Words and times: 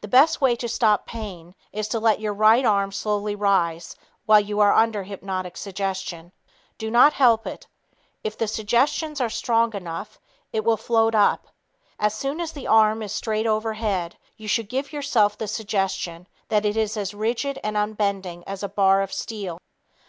The 0.00 0.08
best 0.08 0.40
way 0.40 0.56
to 0.56 0.68
stop 0.68 1.06
pain 1.06 1.54
is 1.70 1.86
to 1.90 2.00
let 2.00 2.18
your 2.18 2.34
right 2.34 2.64
arm 2.64 2.90
slowly 2.90 3.36
rise 3.36 3.94
while 4.26 4.40
you 4.40 4.58
are 4.58 4.72
under 4.72 5.04
hypnotic 5.04 5.56
suggestion. 5.56 6.32
Do 6.76 6.90
not 6.90 7.12
help 7.12 7.46
it. 7.46 7.68
If 8.24 8.36
the 8.36 8.48
suggestions 8.48 9.20
are 9.20 9.30
strong 9.30 9.72
enough, 9.76 10.18
it 10.52 10.64
will 10.64 10.76
"float" 10.76 11.14
up. 11.14 11.46
As 12.00 12.14
soon 12.16 12.40
as 12.40 12.50
the 12.50 12.66
arm 12.66 13.00
is 13.00 13.12
straight 13.12 13.46
overhead, 13.46 14.16
you 14.36 14.48
should 14.48 14.68
give 14.68 14.92
yourself 14.92 15.38
the 15.38 15.46
suggestion 15.46 16.26
that 16.48 16.64
it 16.66 16.76
is 16.76 16.96
as 16.96 17.14
rigid 17.14 17.60
and 17.62 17.76
unbending 17.76 18.42
as 18.48 18.64
a 18.64 18.68
bar 18.68 19.02
of 19.02 19.12
steel. 19.12 19.58